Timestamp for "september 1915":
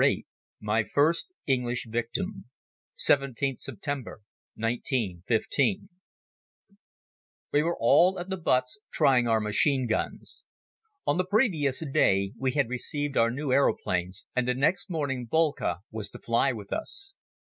3.59-5.89